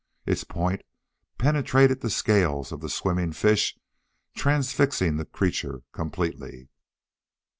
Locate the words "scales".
2.09-2.71